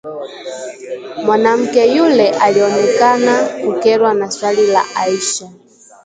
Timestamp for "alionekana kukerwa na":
2.29-4.31